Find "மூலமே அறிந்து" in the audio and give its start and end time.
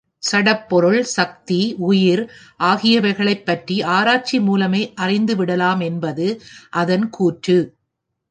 4.39-5.35